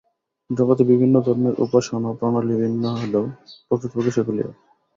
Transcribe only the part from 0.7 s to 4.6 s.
বিভিন্ন ধর্মের উপাসনা-প্রণালী বিভিন্ন হইলেও প্রকৃতপক্ষে সেগুলি এক।